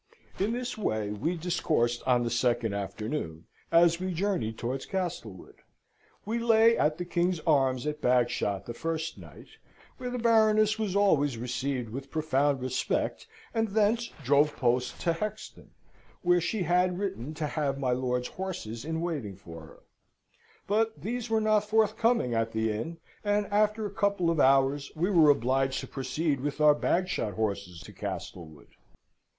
[0.39, 5.57] In this way we discoursed on the second afternoon as we journeyed towards Castlewood.
[6.25, 9.45] We lay at the King's Arms at Bagshot the first night,
[9.97, 15.69] where the Baroness was always received with profound respect, and thence drove post to Hexton,
[16.23, 19.83] where she had written to have my lord's horses in waiting for her;
[20.65, 25.11] but these were not forthcoming at the inn, and after a couple of hours we
[25.11, 28.69] were obliged to proceed with our Bagshot horses to Castlewood.